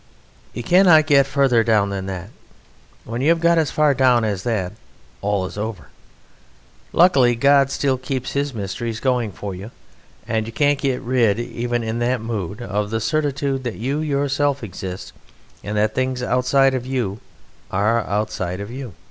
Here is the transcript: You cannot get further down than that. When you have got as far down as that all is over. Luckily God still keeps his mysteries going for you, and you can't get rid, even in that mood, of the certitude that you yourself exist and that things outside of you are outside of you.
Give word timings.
You 0.53 0.63
cannot 0.63 1.05
get 1.05 1.27
further 1.27 1.63
down 1.63 1.91
than 1.91 2.07
that. 2.07 2.31
When 3.05 3.21
you 3.21 3.29
have 3.29 3.39
got 3.39 3.59
as 3.59 3.69
far 3.69 3.93
down 3.93 4.25
as 4.25 4.41
that 4.41 4.73
all 5.21 5.45
is 5.45 5.59
over. 5.59 5.89
Luckily 6.91 7.35
God 7.35 7.69
still 7.69 7.99
keeps 7.99 8.31
his 8.31 8.51
mysteries 8.51 8.99
going 8.99 9.31
for 9.31 9.53
you, 9.53 9.69
and 10.27 10.47
you 10.47 10.53
can't 10.53 10.79
get 10.79 11.01
rid, 11.01 11.37
even 11.39 11.83
in 11.83 11.99
that 11.99 12.19
mood, 12.19 12.63
of 12.63 12.89
the 12.89 12.99
certitude 12.99 13.63
that 13.65 13.75
you 13.75 13.99
yourself 13.99 14.63
exist 14.63 15.13
and 15.63 15.77
that 15.77 15.93
things 15.93 16.23
outside 16.23 16.73
of 16.73 16.87
you 16.87 17.19
are 17.69 17.99
outside 18.01 18.59
of 18.59 18.71
you. 18.71 18.95